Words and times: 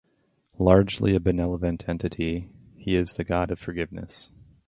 Largely 0.57 1.13
a 1.15 1.19
benevolent 1.19 1.87
entity, 1.87 2.49
he 2.75 2.95
is 2.95 3.13
the 3.13 3.23
god 3.23 3.51
of 3.51 3.59
forgiveness. 3.59 4.31